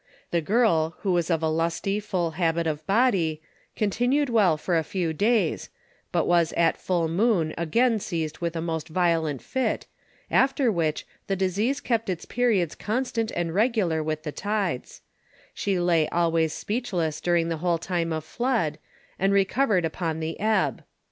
The 0.31 0.41
Girl, 0.41 0.95
who 1.01 1.11
was 1.11 1.29
of 1.29 1.43
a 1.43 1.47
lusty 1.47 1.99
full 1.99 2.31
habit 2.31 2.65
of 2.65 2.83
Body, 2.87 3.39
continued 3.75 4.31
well 4.31 4.57
for 4.57 4.75
a 4.75 4.83
few 4.83 5.13
days, 5.13 5.69
but 6.11 6.25
was 6.25 6.53
at 6.53 6.75
Full 6.75 7.07
Moon 7.07 7.53
again 7.55 7.99
seized 7.99 8.39
with 8.39 8.55
a 8.55 8.61
most 8.61 8.87
violent 8.87 9.43
Fit, 9.43 9.85
after 10.31 10.71
which, 10.71 11.05
the 11.27 11.35
Disease 11.35 11.79
kept 11.81 12.09
its 12.09 12.25
Periods 12.25 12.73
constant 12.73 13.29
and 13.35 13.53
regular 13.53 14.01
with 14.01 14.23
the 14.23 14.31
Tides; 14.31 15.01
She 15.53 15.79
lay 15.79 16.09
always 16.09 16.51
Speechless 16.51 17.21
during 17.21 17.49
the 17.49 17.57
whole 17.57 17.77
time 17.77 18.11
of 18.11 18.23
Flood, 18.25 18.79
and 19.19 19.31
Recovered 19.31 19.85
upon 19.85 20.19
the 20.19 20.39
Ebb. 20.39 20.83